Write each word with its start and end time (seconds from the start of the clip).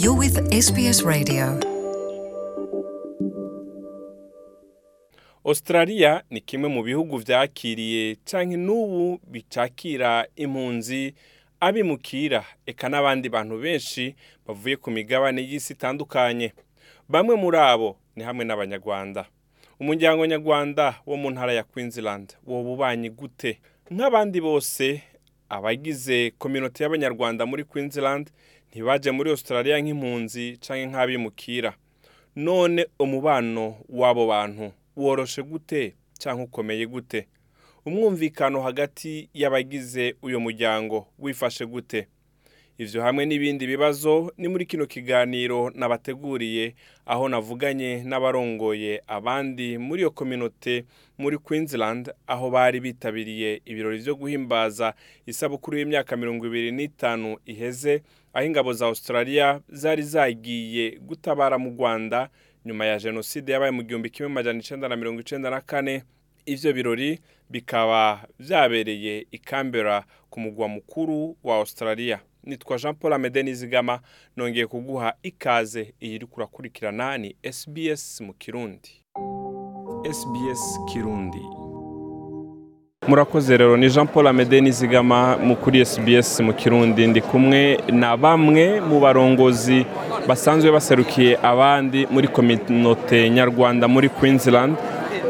You're 0.00 0.18
with 0.18 0.36
SBS 0.52 1.02
Radio. 1.04 1.60
Australia 5.44 6.22
ni 6.30 6.40
kimwe 6.40 6.68
mu 6.68 6.82
bihugu 6.82 7.16
vyakiriye 7.16 8.16
canke 8.24 8.56
n'ubu 8.56 9.20
bicakira 9.26 10.26
impunzi. 10.36 11.14
Abimukira 11.60 12.44
eka 12.66 12.88
n'abandi 12.88 13.28
bantu 13.28 13.58
benshi 13.58 14.14
bavuye 14.46 14.76
ku 14.76 14.90
migabane 14.90 15.42
y'isi 15.42 15.72
itandukanye. 15.72 16.52
Bamwe 17.08 17.34
muri 17.34 17.58
abo 17.58 17.96
ni 18.16 18.22
hamwe 18.24 18.44
n'abanyarwanda. 18.44 19.26
Umuryango 19.80 20.26
nyarwanda 20.26 20.94
wo 21.06 21.16
mu 21.16 21.30
ntara 21.30 21.52
ya 21.52 21.64
queensland 21.64 22.36
woba 22.46 22.70
ubanye 22.70 23.10
gute? 23.10 23.58
Nk'abandi 23.90 24.40
bose 24.40 25.02
abagize 25.48 26.30
kominote 26.38 26.82
y'abanyarwanda 26.84 27.46
muri 27.46 27.64
queensland 27.64 28.30
ntibaje 28.70 29.10
muri 29.10 29.30
australia 29.30 29.80
nk'impunzi 29.80 30.58
canke 30.60 30.86
nk'abimukira. 30.86 31.72
None 32.36 32.86
umubano 32.98 33.76
w'abo 33.88 34.26
bantu 34.26 34.72
woroshe 34.96 35.42
gute 35.42 35.94
cyangwa 36.18 36.44
ukomeye 36.44 36.86
gute? 36.86 37.26
Umwumvikano 37.86 38.60
hagati 38.62 39.28
y'abagize 39.34 40.14
uyu 40.22 40.40
muryango 40.40 41.06
wifashe 41.18 41.66
gute? 41.66 42.06
Ivyo 42.78 43.02
hamwe 43.02 43.26
n'ibindi 43.26 43.66
bibazo 43.66 44.32
ni 44.36 44.48
muri 44.48 44.66
kino 44.66 44.86
kiganiro 44.86 45.70
nabateguriye 45.74 46.74
aho 47.06 47.28
navuganye 47.28 48.02
n'abarongoye 48.04 49.02
abandi 49.06 49.78
muri 49.78 50.00
iyo 50.02 50.10
kominote 50.10 50.84
muri 51.18 51.38
queensland 51.38 52.12
aho 52.26 52.50
bari 52.50 52.80
bitabiriye 52.80 53.62
ibirori 53.64 53.98
vyo 53.98 54.14
guhimbaza 54.14 54.94
isabukuru 55.26 55.78
y'imyaka 55.78 56.16
mirongo 56.16 56.46
ibiri 56.46 56.70
n'itanu 56.72 57.36
iheze 57.46 58.02
aho 58.34 58.46
ingabo 58.46 58.72
za 58.72 58.86
australia 58.86 59.60
zari 59.68 60.02
zagiye 60.02 60.98
gutabara 61.02 61.58
mu 61.58 61.70
rwanda 61.70 62.30
nyuma 62.64 62.86
ya 62.86 62.98
jenoside 62.98 63.52
yabaye 63.52 63.70
mu 63.70 63.82
gihumbi 63.82 64.10
kimwe 64.10 64.32
majana 64.32 64.58
icenda 64.60 64.88
na 64.88 64.96
mirongo 64.96 65.20
icenda 65.20 65.50
na 65.50 65.60
kane. 65.60 66.02
Ivyo 66.46 66.72
birori 66.72 67.18
bikaba 67.50 68.24
vyabereye 68.38 69.26
i 69.30 69.38
Canberra 69.38 70.04
ku 70.30 70.40
mugwa 70.40 70.68
mukuru 70.68 71.36
wa 71.44 71.56
Australia. 71.56 72.20
Nitwa 72.48 72.76
Jean 72.78 72.94
Paul 72.94 73.12
Amede 73.12 73.42
Nizigama 73.42 74.00
nongeye 74.36 74.66
kuguha 74.66 75.14
ikaze 75.22 75.94
iyi 76.02 76.16
uriko 76.16 76.36
urakurikirana 76.36 77.18
ni 77.18 77.36
SBS 77.52 78.20
mu 78.20 78.32
Kirundi. 78.32 78.90
SBS 80.12 80.80
Kirundi. 80.92 81.42
Murakoze 83.08 83.56
rero 83.56 83.76
ni 83.76 83.88
Jean 83.90 84.06
Paul 84.06 84.26
Amede 84.26 84.60
Nizigama 84.60 85.36
kuri 85.64 85.84
SBS 85.86 86.40
mu 86.40 86.52
Kirundi. 86.52 87.06
Ndi 87.06 87.20
kumwe 87.20 87.80
na 87.92 88.16
bamwe 88.16 88.80
mu 88.80 89.00
barongozi 89.00 89.86
basanzwe 90.28 90.72
baserukiye 90.72 91.38
abandi 91.42 92.06
muri 92.10 92.28
kominote 92.28 93.30
nyarwanda 93.30 93.88
muri 93.88 94.08
Queensland. 94.08 94.76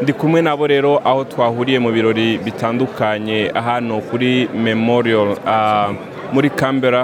Ndi 0.03 0.13
kumwe 0.13 0.43
nabo 0.43 0.67
rero 0.67 0.99
aho 1.09 1.25
twahuriye 1.25 1.79
mu 1.79 1.93
birori 1.93 2.39
bitandukanye 2.39 3.51
hano 3.55 4.01
kuri 4.01 4.49
memorial 4.55 5.29
uh, 5.29 6.18
muri 6.33 6.51
Canberra 6.51 7.03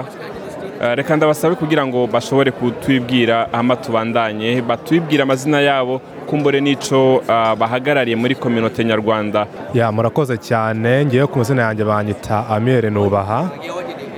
uh, 0.81 0.93
reka 0.95 1.15
ndabasabe 1.15 1.55
kugira 1.55 1.87
ngo 1.87 2.07
bashobore 2.07 2.51
kutwibwira 2.51 3.47
hama 3.51 3.75
tubandanye. 3.75 4.61
Batwibwira 4.61 5.23
amazina 5.23 5.61
yabo 5.61 6.01
kumbure 6.27 6.61
n'ico 6.61 7.15
uh, 7.15 7.53
bahagarariye 7.57 8.15
muri 8.15 8.35
kominote 8.35 8.83
nyarwanda. 8.85 9.47
Ya 9.73 9.91
murakoze 9.91 10.37
cyane. 10.37 11.05
Ngewe 11.05 11.27
ku 11.27 11.37
mazina 11.37 11.61
yanjye 11.61 11.83
banyita 11.85 12.47
amire 12.49 12.89
nubaha. 12.89 13.49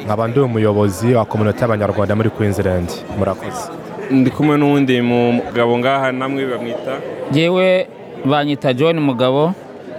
Nkaba 0.05 0.27
ndi 0.27 0.39
umuyobozi 0.39 1.13
wa 1.15 1.25
kominote 1.25 1.61
y'abanyarwanda 1.61 2.15
muri 2.15 2.29
queensland. 2.29 2.89
Murakoze. 3.19 3.71
Ndi 4.11 4.29
kumwe 4.31 4.57
n'uwundi 4.57 5.01
mugabo 5.01 5.77
ngaha 5.79 6.11
namwe 6.11 6.45
bamwita? 6.45 6.93
Yewe 7.33 7.87
banyita 8.25 8.73
john 8.73 8.99
mugabo. 8.99 9.53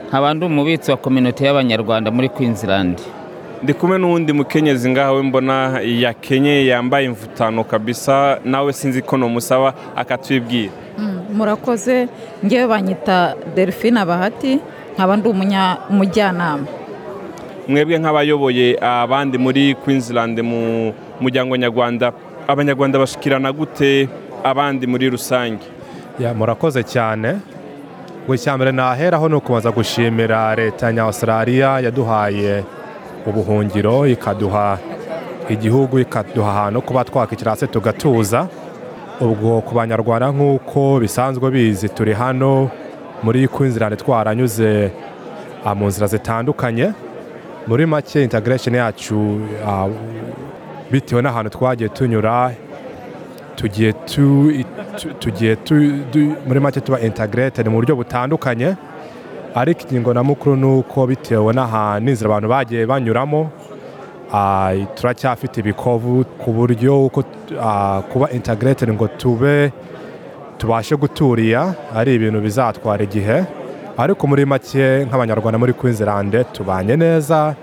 Nkaba 0.09 0.35
ndi 0.35 0.45
umubitsi 0.47 0.91
wa 0.91 0.97
kominote 0.97 1.45
y'abanyarwanda 1.45 2.11
muri 2.11 2.29
queensland. 2.29 2.99
Ndi 3.63 3.75
kumwe 3.75 3.99
n'uwundi 3.99 4.33
mukenyezi 4.33 4.91
ngaha 4.91 5.13
we 5.13 5.23
mbona 5.23 5.81
yakenyeye 5.81 6.67
yambaye 6.67 7.07
imvutano 7.07 7.65
kabisa 7.65 8.39
nawe 8.45 8.73
sinzi 8.73 9.03
ko 9.03 9.17
nomusaba 9.17 9.75
akatwibwira. 9.97 10.73
Murakoze. 11.35 12.09
Ngewe 12.45 12.67
banyita 12.67 13.35
delphine 13.55 14.05
bahati 14.05 14.61
nkaba 14.95 15.17
ndi 15.17 15.29
umujyanama. 15.91 16.67
Mwebwe 17.69 17.99
nk'abayoboye 17.99 18.79
abandi 18.81 19.39
muri 19.39 19.75
queensland 19.75 20.41
mu 20.41 20.93
muryango 21.21 21.57
nyarwanda 21.57 22.13
abanyarwanda 22.49 22.99
bashikirana 22.99 23.53
gute 23.53 24.09
abandi 24.45 24.87
muri 24.87 25.11
rusange? 25.11 25.65
Ya 26.19 26.35
murakoze 26.35 26.83
cyane. 26.83 27.37
Ngo 28.29 28.37
mbere 28.57 28.73
naheraho 28.73 29.29
ni 29.29 29.35
ukubanza 29.35 29.71
gushimira 29.71 30.55
leta 30.55 30.91
ya 30.91 31.03
australia 31.03 31.81
yaduhaye 31.81 32.65
ubuhungiro 33.31 34.07
ikaduha 34.07 34.79
igihugu 35.49 35.99
ikaduha 35.99 36.51
ahantu 36.51 36.83
kuba 36.83 37.05
twakikira 37.05 37.51
hasi 37.51 37.67
tugatuza. 37.67 38.49
Ubwo 39.21 39.61
ku 39.61 39.75
banyarwanda 39.75 40.31
nk'uko 40.31 41.01
bisanzwe 41.01 41.51
bizi 41.51 41.89
turi 41.89 42.13
hano 42.15 42.71
muri 43.23 43.49
Queensland 43.49 43.97
twaranyuze 43.97 44.91
mu 45.77 45.87
nzira 45.87 46.07
zitandukanye. 46.07 46.93
Muri 47.67 47.87
make 47.87 48.23
integration 48.23 48.75
yacu 48.75 49.41
bitewe 50.91 51.23
n'ahantu 51.23 51.51
twagiye 51.51 51.89
tunyura 51.89 52.53
tugiye 53.57 53.93
tugiye 55.19 55.57
muri 56.47 56.61
make 56.61 56.81
tuba 56.81 57.01
integrated 57.01 57.67
mu 57.69 57.77
buryo 57.81 57.97
butandukanye. 57.97 58.77
Ariko 59.61 59.81
ingingo 59.83 60.15
nyamukuru 60.15 60.57
ni 60.57 60.67
uko 60.67 61.07
bitewe 61.07 61.53
n'ahantu 61.53 62.25
abantu 62.27 62.49
bagiye 62.49 62.87
banyuramo 62.87 63.51
turacyafite 64.95 65.57
ibikovu 65.61 66.25
ku 66.39 66.49
buryo 66.53 67.11
kuba 68.13 68.31
integrated 68.31 68.89
ngo 68.93 69.09
tube 69.19 69.73
tubashe 70.59 70.95
guturiya 70.97 71.75
ari 71.95 72.15
ibintu 72.15 72.41
bizatwara 72.41 73.03
igihe. 73.05 73.45
Ariko 73.99 74.27
muri 74.31 74.45
make 74.47 75.07
nk'abanyarwanda 75.07 75.59
muri 75.59 75.73
Queensland 75.73 76.33
tubanye 76.53 76.95
neza 76.97 77.55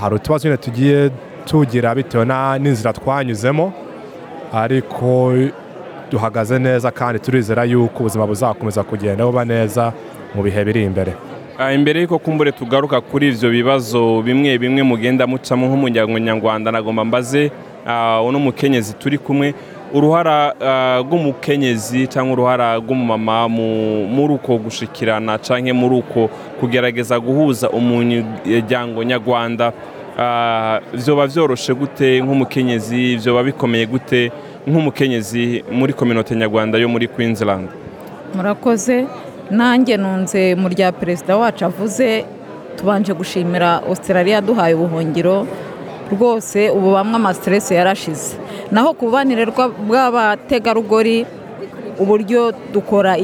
hari 0.00 0.14
utubazo 0.14 0.48
nyine 0.48 0.56
tugiye 0.56 1.10
tugira 1.44 1.94
bitewe 1.94 2.24
n'inzira 2.58 2.92
twanyuzemo. 2.92 3.72
Ariko 4.52 5.32
duhagaze 6.10 6.58
neza 6.58 6.90
kandi 6.90 7.18
turizera 7.18 7.64
yuko 7.64 7.98
ubuzima 8.00 8.26
buzakomeza 8.26 8.82
kugenda 8.82 9.24
buba 9.26 9.44
neza. 9.44 9.92
Mu 10.34 10.42
bihe 10.42 10.64
biri 10.64 10.84
imbere. 10.84 11.12
Imbere 11.74 12.00
y'uko 12.00 12.18
kumbure 12.18 12.52
tugaruka 12.52 13.00
kuri 13.00 13.28
ibyo 13.28 13.50
bibazo 13.50 14.22
bimwe 14.22 14.58
bimwe 14.58 14.82
mugenda 14.82 15.26
mucamo 15.26 15.66
nk'umuryango 15.66 16.18
nyarwanda 16.18 16.70
nagomba 16.72 17.04
mbaze 17.04 17.50
uno 18.26 18.38
mukenyezi 18.38 18.94
turi 18.98 19.18
kumwe. 19.18 19.54
Uruhara 19.94 20.50
rw'umukenyezi 21.06 22.06
cyangwa 22.10 22.32
uruhara 22.34 22.76
rw'umumama 22.82 23.46
muri 23.48 24.32
uko 24.34 24.58
gushikirana 24.58 25.38
cyangwa 25.38 25.74
muri 25.74 25.94
uko 26.02 26.26
kugerageza 26.60 27.14
guhuza 27.20 27.70
umuryango 27.70 29.02
nyarwanda 29.06 29.70
byoba 30.98 31.26
byoroshe 31.30 31.74
gute 31.74 32.18
nk'umukenyezi 32.22 33.22
byoba 33.22 33.42
bikomeye 33.46 33.86
gute 33.86 34.32
nk'umukenyezi 34.66 35.62
muri 35.70 35.92
kominote 35.94 36.34
nyarwanda 36.34 36.78
yo 36.78 36.88
muri 36.90 37.06
Queensland? 37.06 37.68
Murakoze. 38.34 39.06
Nanjye 39.50 39.96
nunze 39.96 40.54
mu 40.54 40.68
rya 40.68 40.92
perezida 40.92 41.36
wacu 41.36 41.64
avuze 41.64 42.24
tubanje 42.76 43.12
gushimira 43.14 43.82
australia 43.88 44.40
duhaye 44.40 44.74
ubuhungiro 44.74 45.46
rwose 46.12 46.70
ubu 46.70 46.92
bamwe 46.92 47.16
amasiteresi 47.16 47.74
yarashize. 47.74 48.36
Naho 48.70 48.92
ku 48.94 49.06
bubanire 49.06 49.46
bw'abategarugori 49.88 51.26
uburyo 51.98 52.52
dukora 52.72 53.16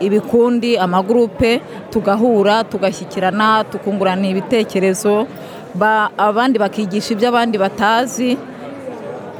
ibikundi 0.00 0.78
amagurupe 0.78 1.60
tugahura 1.90 2.64
tugashyikirana 2.64 3.64
tukungurana 3.70 4.28
ibitekerezo 4.28 5.26
abandi 6.18 6.58
bakigisha 6.58 7.14
ibyo 7.14 7.28
abandi 7.28 7.58
batazi 7.58 8.36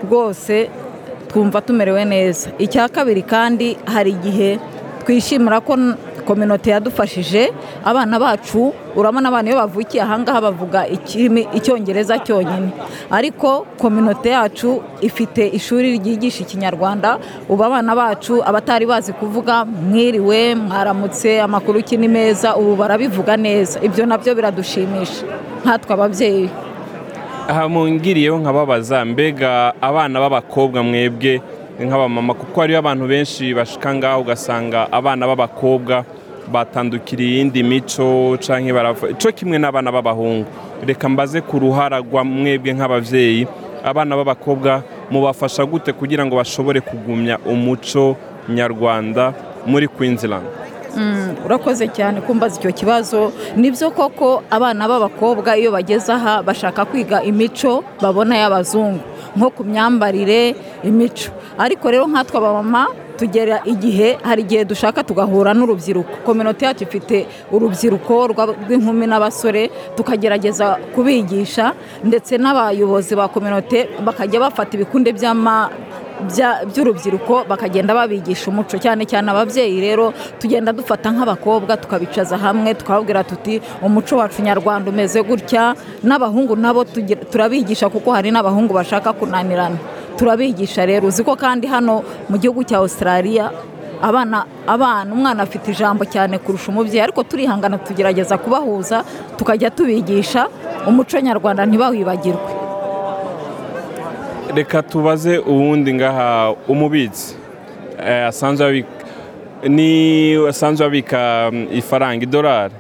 rwose 0.05 0.71
twumva 1.29 1.61
tumerewe 1.61 2.05
neza. 2.05 2.51
Icya 2.59 2.89
kabiri 2.89 3.23
kandi 3.23 3.77
hari 3.87 4.11
igihe 4.11 4.59
twishimira 5.05 5.61
ko 5.61 5.77
kominote 6.29 6.71
yadufashije 6.71 7.53
abana 7.85 8.21
bacu 8.21 8.73
urabona 8.97 9.29
abana 9.29 9.49
iyo 9.49 9.57
bavukiye 9.59 10.03
ahangaha 10.05 10.41
bavuga 10.41 10.81
icyongereza 11.57 12.19
cyonyine. 12.21 12.69
Ariko 13.11 13.65
kominote 13.81 14.29
yacu 14.37 14.83
ifite 15.01 15.49
ishuri 15.59 15.97
ryigisha 15.99 16.41
ikinyarwanda 16.45 17.19
ubu 17.49 17.65
abana 17.65 17.97
bacu 17.97 18.45
abatari 18.45 18.87
bazi 18.87 19.13
kuvuga 19.13 19.65
mwiriwe 19.65 20.55
mwaramutse 20.55 21.41
amakuru 21.41 21.83
ki 21.83 21.97
ni 21.97 22.09
meza 22.09 22.57
ubu 22.57 22.77
barabivuga 22.77 23.37
neza. 23.37 23.81
Ibyo 23.83 24.07
na 24.07 24.19
byo 24.19 24.35
biradushimisha. 24.35 25.25
Nkatwe 25.65 25.93
ababyeyi. 25.95 26.49
Aha 27.49 27.69
mungiriyeho 27.69 28.39
nkababaza 28.39 29.05
mbega 29.05 29.73
abana 29.81 30.21
b'abakobwa 30.21 30.83
mwebwe 30.83 31.41
nk'abamama 31.81 32.35
kuko 32.35 32.61
hariyo 32.61 32.79
abantu 32.79 33.07
benshi 33.09 33.55
bashika 33.55 33.95
ngaho 33.95 34.21
ugasanga 34.21 34.93
abana 34.93 35.27
b'abakobwa 35.27 36.05
batandukiriye 36.53 37.35
iyindi 37.37 37.63
mico 37.63 38.37
canke 38.41 38.73
barava 38.73 39.09
ico 39.11 39.33
kimwe 39.33 39.59
n'abana 39.59 39.93
b'abahungu. 39.93 40.47
Reka 40.87 41.09
mbaze 41.09 41.41
ku 41.41 41.59
ruhara 41.59 41.99
rwa 41.99 42.25
mwebwe 42.25 42.73
nk'abavyeyi 42.75 43.47
abana 43.85 44.17
b'abakobwa 44.17 44.83
mubafasha 45.11 45.65
gute 45.67 45.93
kugira 45.93 46.27
ngo 46.27 46.37
bashobore 46.37 46.81
kugumya 46.81 47.39
umuco 47.47 48.17
nyarwanda 48.49 49.33
muri 49.67 49.89
Queensland? 49.89 50.47
Urakoze 51.47 51.89
cyane 51.89 52.21
kumbaza 52.21 52.59
icyo 52.61 52.73
kibazo. 52.73 53.33
Nibyo 53.57 53.91
koko 53.91 54.43
abana 54.51 54.89
b'abakobwa 54.89 55.57
iyo 55.57 55.71
bageze 55.73 56.13
aha 56.13 56.43
bashaka 56.43 56.85
kwiga 56.85 57.23
imico 57.23 57.85
babona 58.03 58.37
y'abazungu. 58.37 59.01
Nko 59.37 59.51
ku 59.51 59.63
myambarire 59.65 60.55
imico. 60.83 61.31
Ariko 61.59 61.91
rero 61.91 62.07
nkatwe 62.09 62.39
abamama 62.39 62.87
tugera 63.19 63.61
igihe 63.67 64.19
hari 64.23 64.43
igihe 64.47 64.65
dushaka 64.65 65.03
tugahura 65.05 65.51
n'urubyiruko. 65.55 66.23
Kominote 66.27 66.65
yacu 66.65 66.83
ifite 66.87 67.27
urubyiruko 67.53 68.15
rw'inkumi 68.33 69.07
n'abasore 69.11 69.71
tukagerageza 69.97 70.79
kubigisha 70.95 71.75
ndetse 72.05 72.39
n'abayobozi 72.39 73.13
ba 73.19 73.27
kominote 73.29 73.89
bakajya 74.07 74.39
bafata 74.41 74.73
ibikunde 74.79 75.11
by'ama 75.13 75.71
bya- 76.31 76.63
by'urubyiruko 76.71 77.45
bakagenda 77.51 77.95
babigisha 77.95 78.51
umuco. 78.51 78.79
Cyane 78.79 79.03
cyane 79.11 79.27
ababyeyi 79.31 79.81
rero 79.81 80.13
tugenda 80.39 80.73
dufata 80.73 81.11
nk'abakobwa 81.11 81.77
tukabicaza 81.77 82.39
hamwe 82.39 82.75
tukababwira 82.75 83.25
tuti 83.25 83.61
umuco 83.83 84.17
wacu 84.17 84.43
nyarwanda 84.43 84.91
umeze 84.91 85.23
gutya. 85.23 85.75
N'abahungu 86.03 86.57
nabo 86.57 86.85
turabigisha 87.31 87.89
kuko 87.91 88.11
hari 88.15 88.31
n'abahungu 88.31 88.73
bashaka 88.75 89.13
kunanirana. 89.13 89.79
Turabigisha 90.19 90.87
rero 90.87 91.09
uzi 91.09 91.23
ko 91.25 91.37
kandi 91.37 91.67
hano 91.67 92.03
mu 92.29 92.37
gihugu 92.39 92.65
cya 92.69 92.79
australia 92.79 93.51
abana 94.03 94.45
abana 94.67 95.09
umwana 95.15 95.43
afite 95.43 95.71
ijambo 95.71 96.05
cyane 96.05 96.39
kurusha 96.39 96.69
umubyeyi 96.71 97.01
ariko 97.01 97.23
turihangana 97.23 97.79
tugerageza 97.79 98.39
kubahuza 98.39 99.05
tukajya 99.39 99.71
tubigisha 99.71 100.47
umuco 100.87 101.17
nyarwanda 101.21 101.63
ntibawibagirwe 101.67 102.59
reka 104.55 104.83
tubaze 104.83 105.39
uwundi 105.39 105.95
ngaha 105.95 106.55
umubitsi. 106.69 107.37
Eh, 108.07 108.27
asanzwe 108.27 108.67
abika 108.67 109.01
ni 109.69 110.37
mm, 110.37 111.69
ifaranga 111.79 112.23
idolari. 112.23 112.75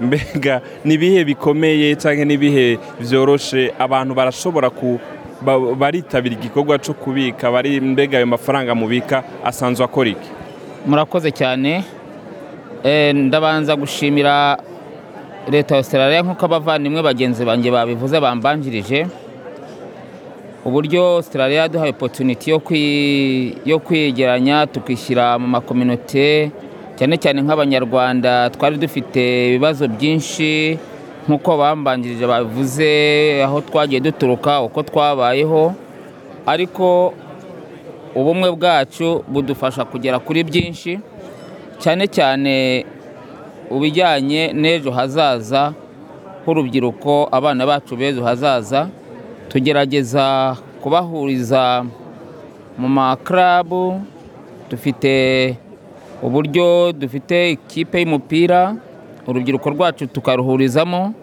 Mbega 0.00 0.60
nibihe 0.84 1.24
bikomeye 1.24 1.96
cyangwa 1.96 2.24
nibihe 2.24 2.78
byoroshe 3.00 3.72
abantu 3.78 4.14
barashobora 4.14 4.70
ku 4.70 4.98
baritabira 5.78 6.34
igikorwa 6.34 6.78
cyo 6.78 6.94
kubika 6.94 7.50
bari 7.50 7.80
mbega 7.80 8.16
ayo 8.18 8.26
mafaranga 8.26 8.74
mubika 8.74 9.22
asanzwe 9.44 9.84
akora 9.84 10.10
iki? 10.10 10.28
Murakoze 10.86 11.30
cyane. 11.32 11.84
Eh, 12.84 13.14
ndabanza 13.14 13.76
gushimira 13.76 14.56
leta 15.50 15.74
ya 15.74 15.78
australia 15.78 16.22
nk'uko 16.22 16.44
abavandimwe 16.44 17.02
bagenzi 17.02 17.44
banjye 17.44 17.70
babivuze 17.70 18.20
bambanjirije. 18.20 19.06
Uburyo 20.64 21.16
australia 21.16 21.60
yaduhaye 21.60 21.90
opportunity 21.90 22.50
yo 22.50 22.58
kwi- 22.60 23.54
yo 23.64 23.78
kwegeranya 23.78 24.66
tukishyira 24.66 25.38
mu 25.38 25.46
makominote 25.48 26.50
cyane 26.96 27.16
cyane 27.16 27.40
nk'abanyarwanda 27.42 28.50
twari 28.50 28.76
dufite 28.76 29.48
ibibazo 29.48 29.88
byinshi 29.88 30.78
nk'uko 31.28 31.56
bambanjirije 31.56 32.26
babivuze 32.26 32.90
aho 33.44 33.60
twagiye 33.60 34.00
duturuka 34.00 34.60
uko 34.62 34.82
twabayeho. 34.82 35.74
Ariko 36.46 37.14
ubumwe 38.14 38.50
bwacu 38.50 39.24
budufasha 39.28 39.84
kugera 39.84 40.18
kuri 40.18 40.44
byinshi 40.44 40.98
cyane 41.78 42.04
cyane 42.10 42.84
ubijyanye 43.70 44.52
n'ejo 44.52 44.90
hazaza 44.90 45.72
h'urubyiruko 46.44 47.28
abana 47.32 47.66
bacu 47.66 47.96
b'ejo 47.96 48.24
hazaza. 48.24 48.88
Tugerageza 49.48 50.56
kubahuriza 50.82 51.84
mu 52.78 52.88
makarabu 52.88 54.00
dufite 54.70 55.12
uburyo 56.22 56.92
dufite 56.92 57.50
ikipe 57.52 58.00
y'umupira 58.00 58.74
urubyiruko 59.26 59.70
rwacu 59.70 60.06
tukaruhurizamo. 60.06 61.14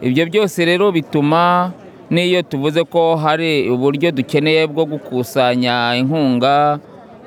Ibyo 0.00 0.26
byose 0.26 0.64
rero 0.64 0.92
bituma 0.92 1.72
n'iyo 2.10 2.42
tuvuze 2.42 2.84
ko 2.84 3.16
hari 3.16 3.68
uburyo 3.70 4.10
dukeneye 4.14 4.66
bwo 4.66 4.84
gukusanya 4.86 5.92
inkunga 5.98 6.78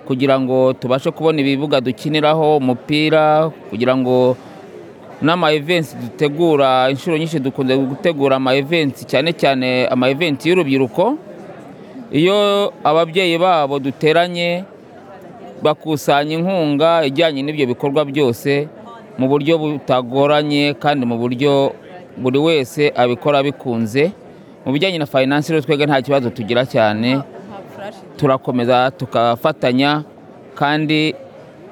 kugira 0.07 0.39
ngo 0.39 0.73
tubashe 0.73 1.11
kubona 1.11 1.41
ibibuga 1.41 1.81
dukiniraho 1.81 2.57
umupira 2.57 3.51
kugira 3.69 3.93
ngo 3.97 4.35
n'ama 5.21 5.53
events 5.53 5.93
dutegura 5.93 6.89
inshuro 6.89 7.17
nyinshi 7.17 7.39
dukunze 7.39 7.77
gutegura 7.77 8.35
ama 8.41 8.55
events 8.57 9.05
cyane 9.05 9.29
cyane 9.37 9.85
ama 9.87 10.09
events 10.09 10.45
y'urubyiruko. 10.45 11.17
Iyo 12.11 12.73
ababyeyi 12.83 13.37
babo 13.37 13.79
duteranye 13.79 14.63
bakusanya 15.61 16.35
inkunga 16.41 17.05
ijyanye 17.05 17.43
n'ibyo 17.45 17.65
bikorwa 17.69 18.01
byose 18.05 18.67
mu 19.21 19.29
buryo 19.29 19.53
butagoranye 19.61 20.73
kandi 20.81 21.05
mu 21.05 21.15
buryo 21.21 21.77
buri 22.17 22.39
wese 22.41 22.89
abikora 22.95 23.43
bikunze. 23.45 24.09
Mu 24.65 24.73
bijyanye 24.73 24.97
na 24.97 25.05
finance 25.05 25.53
rero 25.53 25.61
twebwe 25.61 25.85
nta 25.85 26.01
kibazo 26.01 26.29
tugira 26.33 26.65
cyane. 26.65 27.21
Turakomeza 28.17 28.91
tugafatanya 28.91 30.03
kandi 30.57 31.13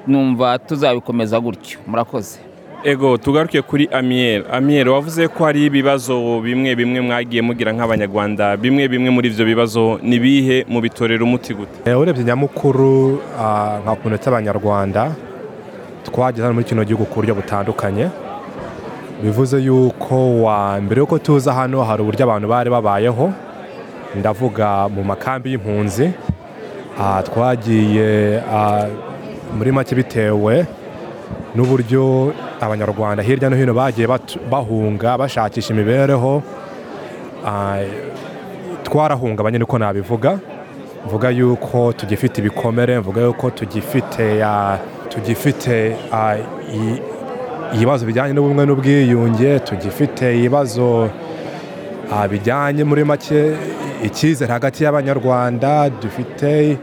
numva 0.06 0.58
tuzabikomeza 0.58 1.40
gutyo. 1.42 1.78
Murakoze. 1.86 2.38
Ego 2.84 3.18
tugaruke 3.18 3.62
kuri 3.62 3.88
amiyeri 3.92 4.44
amiyeri 4.52 4.90
wavuze 4.90 5.28
ko 5.28 5.44
hari 5.44 5.66
ibibazo 5.66 6.40
bimwe 6.40 6.74
bimwe 6.74 7.00
mwagiye 7.00 7.42
mugira 7.42 7.72
nk'abanyarwanda. 7.74 8.56
Bimwe 8.56 8.88
bimwe 8.88 9.10
muri 9.10 9.28
ibyo 9.28 9.44
bibazo 9.44 9.98
ni 10.02 10.18
bihe 10.22 10.64
mu 10.68 10.80
bitorera 10.80 11.24
umuti 11.24 11.54
gute? 11.54 11.90
Eh, 11.90 11.98
urebye 11.98 12.24
nyamukuru 12.24 13.18
ah, 13.38 13.78
nka 13.82 13.94
kominote 13.98 14.24
y'abanyarwanda 14.30 15.02
twageze 16.04 16.42
hano 16.42 16.54
muri 16.54 16.64
kino 16.66 16.84
gihugu 16.84 17.04
ku 17.06 17.14
buryo 17.20 17.34
butandukanye. 17.34 18.08
Bivuze 19.22 19.58
yuko 19.58 20.42
wa 20.42 20.80
mbere 20.80 20.98
yuko 21.00 21.18
tuza 21.18 21.52
hano 21.52 21.84
hari 21.84 22.02
uburyo 22.02 22.24
abantu 22.24 22.48
bari 22.48 22.70
babayeho. 22.70 23.32
Ndavuga 24.16 24.88
mu 24.88 25.04
makambi 25.04 25.50
y'impunzi 25.52 26.10
twagiye 27.24 28.42
muri 29.56 29.72
make 29.72 29.94
bitewe 29.94 30.66
n'uburyo 31.54 32.32
abanyarwanda 32.60 33.22
hirya 33.22 33.50
no 33.50 33.56
hino 33.56 33.74
bagiye 33.74 34.06
bahunga 34.50 35.18
bashakisha 35.18 35.74
imibereho 35.74 36.42
Ah, 37.46 37.80
twarahungabanye 38.84 39.58
niko 39.58 39.78
nabivuga. 39.78 40.38
Mvuga 41.06 41.30
yuko 41.30 41.92
tugifite 41.92 42.38
ibikomere 42.40 42.98
mvuga 42.98 43.20
yuko 43.22 43.50
tugifite 43.50 44.44
ah, 44.44 44.78
tugifite 45.10 45.96
ah, 46.12 46.36
ibibazo 47.74 48.06
bijyanye 48.06 48.32
n'ubumwe 48.34 48.66
n'ubwiyunge 48.66 49.58
tugifite 49.60 50.38
ibibazo 50.38 51.08
ah, 52.12 52.28
bijyanye 52.28 52.84
muri 52.84 53.04
make 53.04 53.40
icyizere 54.04 54.52
hagati 54.52 54.84
y'abanyarwanda 54.84 55.90
dufite 56.02 56.78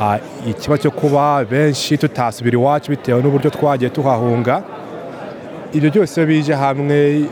ah, 0.00 0.18
ikibazo 0.46 0.82
cyo 0.82 0.90
kuba 0.90 1.44
benshi 1.44 1.98
tutasubira 1.98 2.54
iwacu 2.58 2.90
bitewe 2.90 3.22
n'uburyo 3.22 3.50
twagiye 3.50 3.90
tuhahunga. 3.90 4.62
Ibyo 5.72 5.90
byose 5.90 6.26
bije 6.26 6.54
hamwe 6.54 7.24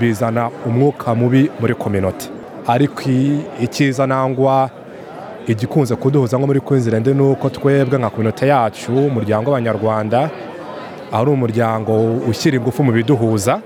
bizana 0.00 0.50
umwuka 0.66 1.14
mubi 1.14 1.50
muri 1.60 1.74
kominote 1.74 2.26
ariko 2.66 3.02
i- 3.10 3.40
icyiza 3.64 4.06
nangwa 4.06 4.70
igikunze 5.46 5.96
kuduhuza 5.96 6.36
nko 6.38 6.46
muri 6.46 6.60
Queensland 6.60 7.06
ni 7.08 7.22
uko 7.22 7.48
twebwe 7.50 7.98
nka 7.98 8.10
kominote 8.10 8.46
yacu 8.48 8.92
umuryango 8.92 9.50
w'abanyarwanda 9.50 10.30
ari 11.12 11.30
umuryango 11.30 11.92
ushyira 12.30 12.56
ingufu 12.56 12.84
mu 12.84 12.92
biduhuza. 12.92 13.60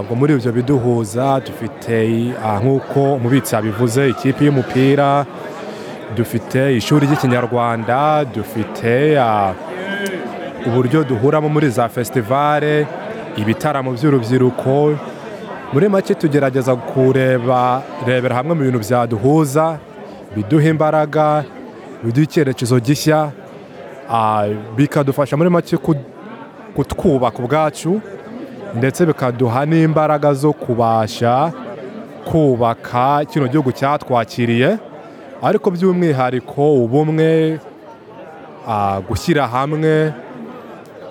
Ubwo 0.00 0.14
muri 0.16 0.32
ibyo 0.34 0.52
biduhuza 0.52 1.40
dufite 1.46 1.96
ah, 2.44 2.58
nk'uko 2.60 3.14
umubitsi 3.14 3.54
yabivuze 3.54 4.08
ikipe 4.08 4.44
y'umupira 4.44 5.26
dufite 6.16 6.76
ishuri 6.76 7.06
ry'ikinyarwanda 7.06 8.24
dufite 8.24 9.18
ah, 9.20 9.52
uburyo 10.66 11.04
duhuramo 11.04 11.48
muri 11.48 11.68
za 11.70 11.88
festivale 11.88 12.86
ibitaramo 13.36 13.92
by'urubyiruko. 13.92 14.96
Muri 15.72 15.88
make 15.88 16.14
tugerageza 16.14 16.76
kureba 16.76 17.82
rebera 18.06 18.34
hamwe 18.36 18.54
mu 18.54 18.62
bintu 18.64 18.78
byaduhuza. 18.78 19.78
Biduha 20.36 20.68
imbaraga 20.68 21.44
biduha 22.04 22.24
icyerekezo 22.24 22.80
gishya 22.80 23.30
bikadufasha 24.76 25.36
muri 25.36 25.50
make 25.50 25.76
ku- 25.76 25.96
kutwubaka 26.76 27.38
ubwacu 27.42 28.00
ndetse 28.74 29.06
bikaduha 29.06 29.66
n'imbaraga 29.66 30.34
zo 30.34 30.52
kubasha 30.52 31.52
kubaka 32.24 33.24
kino 33.24 33.48
gihugu 33.48 33.72
cyatwakiriye 33.72 34.78
ariko 35.42 35.70
by'umwihariko 35.70 36.74
ubumwe 36.84 37.58
gushyira 39.08 39.46
hamwe 39.48 40.12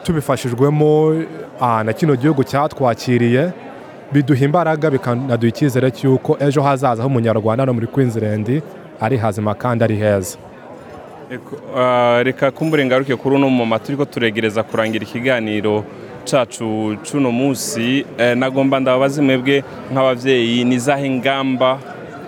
tubifashijwemo 0.03 1.15
na 1.85 1.93
kino 1.93 2.15
gihugu 2.15 2.43
cyatwakiriye 2.43 3.51
biduha 4.13 4.45
imbaraga 4.45 4.91
bikanaduha 4.91 5.49
icyizere 5.49 5.91
cy'uko 5.91 6.37
ejo 6.39 6.61
hazaza 6.61 7.03
h'umunyarwanda 7.03 7.65
no 7.65 7.73
muri 7.73 7.87
Queensland 7.87 8.61
ari 9.01 9.17
hazima 9.17 9.53
kandi 9.55 9.83
ari 9.83 9.95
heza. 9.95 10.37
Ah, 11.75 12.21
reka 12.23 12.51
kumbure 12.51 12.85
ngaruke 12.85 13.15
kuri 13.15 13.35
uno 13.35 13.49
mumama 13.49 13.79
turiko 13.79 14.05
turegereza 14.05 14.63
kurangira 14.63 15.03
ikiganiro 15.03 15.83
cacu 16.25 16.97
cuno 17.03 17.31
munsi. 17.31 18.05
Eh, 18.17 18.37
nagomba 18.37 18.79
ndababaze 18.79 19.21
mwebwe 19.21 19.63
nk'abavyeyi 19.91 20.63
ni 20.63 20.79
zahe 20.79 21.09
ngamba 21.09 21.79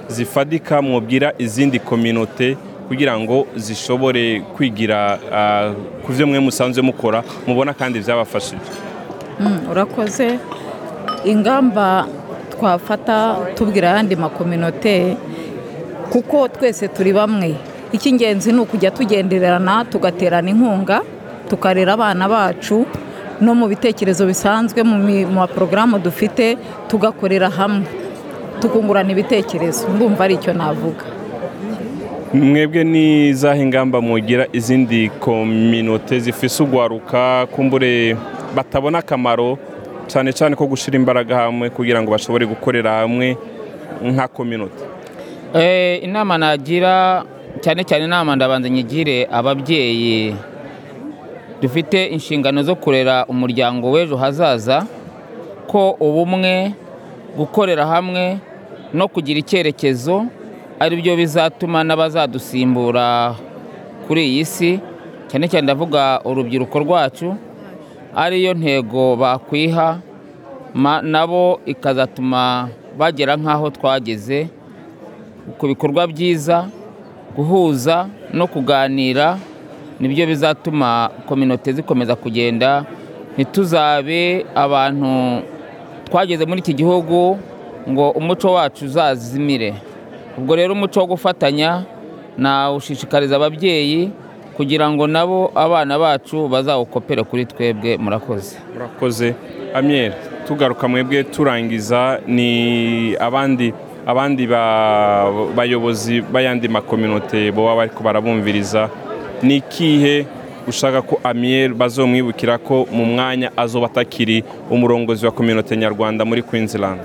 zifadika 0.07 0.81
mwobwira 0.81 1.33
izindi 1.38 1.79
kominote 1.79 2.57
kugira 2.88 3.19
ngo 3.19 3.47
zishobore 3.55 4.39
kwigira 4.55 5.19
ah, 5.33 5.74
ku 6.05 6.12
vyo 6.12 6.27
mwe 6.27 6.39
musanzwe 6.39 6.81
mukora 6.83 7.24
mubona 7.47 7.74
kandi 7.74 8.00
vyabafashije. 8.00 8.62
Mm, 9.39 9.59
urakoze. 9.71 10.39
Ingamba 11.25 12.07
twafata 12.51 13.38
tubwira 13.55 13.91
ayandi 13.93 14.15
makominote 14.15 15.17
kuko 16.11 16.47
twese 16.47 16.87
turi 16.87 17.13
bamwe. 17.13 17.55
Icy'ingenzi 17.91 18.51
ni 18.51 18.59
ukujya 18.59 18.91
tugendererana 18.91 19.85
tugaterana 19.85 20.49
inkunga 20.49 21.01
tukarera 21.49 21.93
abana 21.93 22.27
bacu 22.29 22.85
no 23.41 23.55
mu 23.55 23.67
bitekerezo 23.67 24.25
bisanzwe 24.25 24.83
mu 24.83 24.97
maporogaramu 25.31 25.99
dufite 25.99 26.57
tugakorera 26.87 27.49
hamwe. 27.49 27.85
Tukungurana 28.59 29.11
ibitekerezo. 29.11 29.87
Ndumva 29.95 30.23
ari 30.23 30.33
icyo 30.33 30.53
navuga. 30.53 31.05
Mwebwe 32.33 32.83
ni 32.83 33.33
zahe 33.33 33.61
ingamba 33.61 34.01
mugira 34.01 34.47
izindi 34.53 35.09
kominote 35.09 36.19
zifise 36.19 36.63
ugwaruka 36.63 37.45
kumbure 37.51 38.17
batabona 38.55 38.97
akamaro 38.99 39.57
cyane 40.07 40.33
cyane 40.33 40.55
ko 40.55 40.67
gushyira 40.67 40.95
imbaraga 40.99 41.35
hamwe 41.47 41.69
kugira 41.69 42.01
ngo 42.03 42.11
bashobore 42.11 42.45
gukorera 42.45 42.99
hamwe 42.99 43.37
nka 44.03 44.27
kominote 44.27 44.83
inama 46.04 46.38
nagira 46.38 47.24
cyane 47.62 47.84
cyane 47.84 48.06
inama 48.06 48.36
ndabanza 48.36 48.70
nyigire 48.70 49.27
ababyeyi. 49.32 50.36
Dufite 51.62 52.06
inshingano 52.06 52.63
zo 52.63 52.75
kurera 52.75 53.25
umuryango 53.25 53.92
w'ejo 53.92 54.18
hazaza 54.18 54.86
ko 55.68 55.98
ubumwe 56.00 56.74
gukorera 57.38 57.86
hamwe 57.86 58.38
no 58.94 59.08
kugira 59.08 59.39
icyerekezo 59.39 60.25
ari 60.80 60.96
byo 61.01 61.16
bizatuma 61.18 61.84
n'abazadusimbura 61.84 63.36
kuri 64.08 64.22
iyi 64.30 64.46
si. 64.46 64.80
Cyane 65.27 65.48
cyane 65.50 65.63
ndavuga 65.66 66.22
urubyiruko 66.25 66.80
rwacu 66.80 67.36
ariyo 68.16 68.54
ntego 68.54 69.16
bakwiha 69.16 69.98
nabo 71.04 71.60
ikazatuma 71.66 72.70
bagera 72.98 73.34
nk'aho 73.36 73.70
twageze. 73.74 74.48
Ku 75.58 75.68
bikorwa 75.68 76.08
byiza 76.08 76.68
guhuza 77.36 78.08
no 78.34 78.48
kuganira 78.48 79.38
ni 80.00 80.08
byo 80.08 80.27
bizatuma 80.27 81.10
kominote 81.25 81.74
zikomeza 81.74 82.16
kugenda. 82.16 82.86
Ntituzabe 83.38 84.46
abantu 84.56 85.42
twageze 86.10 86.46
muri 86.46 86.60
iki 86.60 86.74
gihugu 86.74 87.38
ngo 87.89 88.10
umuco 88.12 88.54
wacu 88.54 88.86
uzazimire. 88.86 89.74
Ubwo 90.38 90.56
rero 90.56 90.74
umuco 90.74 91.00
wo 91.00 91.06
gufatanya 91.06 91.84
nawushishikariza 92.38 93.36
ababyeyi 93.36 94.12
kugira 94.58 94.89
ngo 94.92 95.08
nabo 95.08 95.51
abana 95.56 96.00
bacu 96.00 96.48
bazawukopere 96.48 97.24
kuri 97.24 97.46
twebwe 97.46 97.98
murakoze. 97.98 98.58
Murakoze. 98.74 99.36
Amyere 99.74 100.13
tugaruka 100.48 100.88
mwebwe 100.88 101.24
turangiza 101.24 102.20
ni 102.27 103.16
abandi 103.16 103.74
abandi 104.07 104.47
ba- 104.47 105.27
bayobozi 105.55 106.21
b'ayandi 106.21 106.67
makominote 106.67 107.51
baba 107.51 107.75
bariko 107.75 108.03
barabumviriza 108.03 108.89
ni 109.43 109.55
ikihe 109.59 110.25
ushaka 110.67 111.01
ko 111.01 111.19
amyere 111.23 111.73
bazomwibukira 111.73 112.57
ko 112.57 112.87
mu 112.91 113.05
mwanya 113.05 113.51
azoba 113.57 113.85
atakiri 113.85 114.43
umurongozi 114.71 115.25
wa 115.25 115.31
kominote 115.31 115.77
nyarwanda 115.77 116.25
muri 116.25 116.41
queensland? 116.43 116.99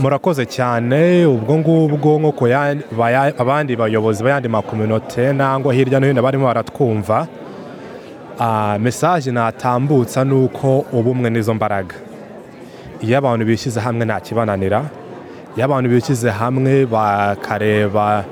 Murakoze 0.00 0.46
cyane. 0.46 1.26
Ubwo 1.26 1.58
ngubwo 1.58 2.18
nk'uko 2.18 2.44
abandi 3.38 3.76
bayobozi 3.76 4.22
b'ayandi 4.24 4.48
makominote 4.48 5.32
nangwa 5.32 5.74
hirya 5.74 6.00
no 6.00 6.06
hino 6.06 6.22
barimo 6.22 6.46
baratwumva 6.46 7.26
ah, 8.38 8.78
mesaje 8.80 9.30
natambutsa 9.32 10.24
ni 10.24 10.34
uko 10.34 10.84
ubumwe 10.92 11.30
n'izo 11.30 11.54
mbaraga. 11.54 11.94
Iyo 13.02 13.18
abantu 13.18 13.44
bishyize 13.46 13.80
hamwe 13.80 14.04
nta 14.06 14.20
kibananira 14.20 14.82
iyo 15.58 15.64
abantu 15.66 15.90
bishyize 15.90 16.30
hamwe 16.30 16.86
bakareba 16.86 18.24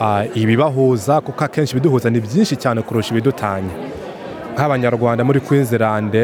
ah, 0.00 0.22
ibibahuza 0.34 1.20
kuko 1.20 1.44
akenshi 1.44 1.72
ibiduhuza 1.74 2.06
ni 2.10 2.20
byinshi 2.20 2.54
cyane 2.56 2.82
kurusha 2.86 3.10
ibidutanya. 3.10 3.74
Nk'abanyarwanda 4.54 5.24
muri 5.26 5.40
Queensland 5.42 6.14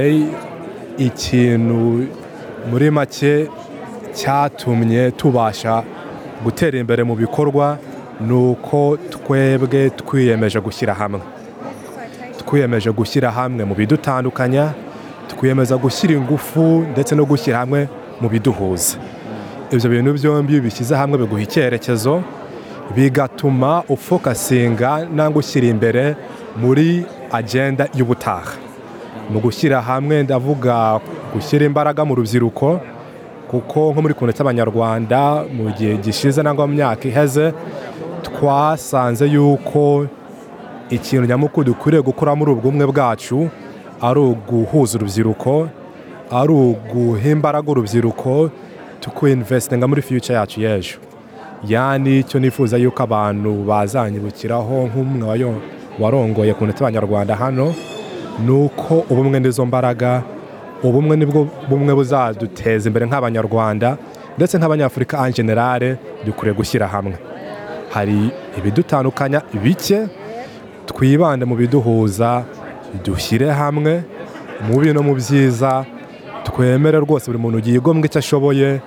ikintu 0.99 2.07
muri 2.71 2.87
make 2.91 3.51
cyatumye 4.15 5.11
tubasha 5.11 5.83
gutera 6.45 6.79
imbere 6.79 7.03
mu 7.03 7.15
bikorwa 7.19 7.79
ni 8.23 8.33
uko 8.33 8.95
twebwe 9.11 9.91
twiyemeje 9.91 10.61
gushyira 10.63 10.95
hamwe. 10.95 11.21
Twiyemeje 12.47 12.91
gushyira 12.95 13.31
hamwe 13.35 13.65
mu 13.67 13.75
bidutandukanya 13.75 14.71
twiyemeza 15.29 15.75
gushyira 15.77 16.15
ingufu 16.15 16.87
ndetse 16.95 17.15
no 17.19 17.25
gushyira 17.27 17.59
hamwe 17.59 17.89
mu 18.21 18.29
biduhuza. 18.31 19.18
Ibyo 19.73 19.91
bintu 19.91 20.13
byombi 20.19 20.61
bishyize 20.61 20.95
hamwe 20.97 21.19
biguha 21.19 21.43
icyerekezo 21.43 22.23
bigatuma 22.97 23.83
ufokasinga 23.89 25.07
nangwa 25.15 25.39
ushyira 25.41 25.67
imbere 25.69 26.17
muri 26.57 27.05
agenda 27.33 27.89
y'ubutaha. 27.95 28.53
Mu 29.31 29.39
gushyira 29.41 29.81
hamwe 29.81 30.23
ndavuga 30.23 31.01
gushyira 31.35 31.67
imbaraga 31.67 32.05
mu 32.05 32.15
rubyiruko 32.17 32.81
kuko 33.51 33.93
nko 33.93 34.01
muri 34.03 34.15
kuntu 34.17 34.33
cy'abanyarwanda 34.37 35.45
mu 35.53 35.69
gihe 35.77 35.97
gishize 36.01 36.41
nangwa 36.43 36.65
mu 36.67 36.73
myaka 36.75 37.05
iheze 37.09 37.53
twasanze 38.25 39.25
yuko 39.29 40.07
ikintu 40.91 41.27
nyamukuru 41.29 41.65
dukwiriye 41.77 42.03
gukora 42.03 42.33
muri 42.35 42.51
ubwo 42.57 42.71
bumwe 42.73 42.87
bwacu 42.89 43.49
ari 44.01 44.21
uguhuza 44.21 44.97
urubyiruko 44.97 45.69
ari 46.33 46.53
uguha 46.53 47.29
imbaraga 47.29 47.69
urubyiruko 47.71 48.49
tukwinvesitinga 49.01 49.89
muri 49.89 50.03
future 50.03 50.35
yacu 50.39 50.61
y'ejo 50.61 50.97
yani 51.69 52.19
icyo 52.19 52.41
nifuza 52.41 52.77
yuko 52.77 53.03
abantu 53.03 53.51
bazanyibukiraho 53.69 54.87
nk'umwe 54.89 55.55
warongoye 56.01 56.55
ku 56.55 56.65
ntoki 56.65 56.83
y'abanyarwanda 56.83 57.35
hano 57.37 57.75
ni 58.45 58.51
uko 58.51 59.05
ubumwe 59.11 59.41
n'izo 59.41 59.67
mbaraga 59.67 60.23
ubumwe 60.83 61.17
ni 61.17 61.27
bwo 61.27 61.49
bumwe 61.69 61.95
buzaduteza 61.95 62.87
imbere 62.89 63.07
nk'abanyarwanda 63.07 63.97
ndetse 64.37 64.59
nk'abanyafurika 64.59 65.27
en 65.27 65.33
generale 65.33 65.97
dukwiye 66.25 66.55
gushyira 66.55 66.87
hamwe. 66.87 67.19
Hari 67.91 68.31
ibidutandukanya 68.59 69.43
bike 69.63 70.07
twibande 70.87 71.45
mu 71.45 71.57
biduhuza 71.57 72.45
dushyire 73.05 73.51
hamwe 73.51 74.03
mu 74.67 74.79
bibi 74.79 74.93
no 74.95 75.03
mu 75.03 75.15
byiza 75.19 75.85
twemere 76.53 76.99
rwose 76.99 77.27
buri 77.31 77.39
muntu 77.39 77.59
yigomwe 77.71 78.07
icyo 78.07 78.19
ashoboye 78.19 78.81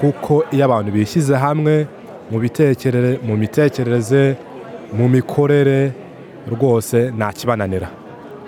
kuko 0.00 0.44
iyo 0.52 0.64
abantu 0.64 0.90
bishyize 0.92 1.34
hamwe 1.36 1.86
mu 2.30 2.38
bitekerere 2.38 3.18
mu 3.26 3.36
mitekerereze 3.36 4.36
mu 4.96 5.08
mikorere 5.08 5.92
rwose 6.52 7.10
nta 7.16 7.32
kibananira. 7.32 7.88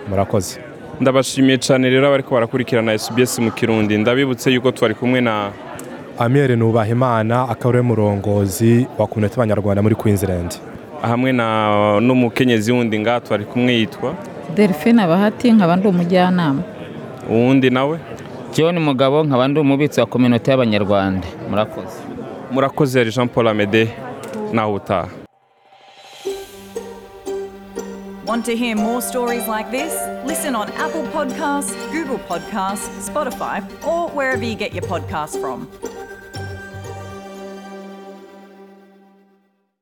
Murakoze. 0.08 0.58
Ndabashimiye 1.00 1.58
cyane 1.58 1.90
rero 1.90 2.06
abariko 2.08 2.34
barakurikirana 2.34 2.98
SBS 2.98 3.38
mu 3.38 3.50
kirundi. 3.50 3.98
Ndabibutse 3.98 4.50
yuko 4.50 4.70
twari 4.72 4.94
kumwe 4.94 5.20
na 5.20 5.50
amiyeri 6.18 6.56
nubaha 6.56 6.88
imana 6.90 7.42
akaba 7.48 7.68
ari 7.68 7.78
we 7.78 7.82
murongozi 7.82 8.86
wa 8.98 9.06
kominote 9.06 9.34
y'abanyarwanda 9.34 9.82
muri 9.82 9.94
Queensland. 9.94 10.50
Hamwe 11.02 11.32
na 11.32 12.00
n'umukenyezi 12.00 12.72
wundi 12.72 12.98
ngaha 12.98 13.20
twari 13.20 13.44
kumwe 13.44 13.72
yitwa? 13.74 14.14
Delphine 14.54 15.02
abahati 15.02 15.52
nkaba 15.52 15.76
ndi 15.76 15.88
umujyanama. 15.88 16.62
Uwundi 17.30 17.70
nawe? 17.70 17.98
John 18.54 18.78
Mugabo 18.78 19.24
nkaba 19.24 19.48
ndi 19.48 19.60
umubitsi 19.60 20.00
wa 20.00 20.06
kominote 20.06 20.50
y'abanyarwanda 20.50 21.26
murakoze 21.50 21.98
murakoze 22.50 23.04
Jean 23.04 23.28
Paul 23.28 23.48
Amede 23.48 23.88
nawe 24.52 24.72
utaha 24.74 25.08
Want 28.26 28.44
to 28.44 28.54
hear 28.56 28.76
more 28.76 29.00
stories 29.00 29.48
like 29.48 29.70
this? 29.70 29.94
Listen 30.26 30.54
on 30.54 30.68
Apple 30.76 31.04
Podcasts, 31.14 31.72
Google 31.90 32.18
Podcasts, 32.28 32.86
Spotify, 33.08 33.62
or 33.86 34.10
wherever 34.10 34.44
you 34.44 34.54
get 34.54 34.74
your 34.74 34.82
podcasts 34.84 35.40
from. 35.40 35.66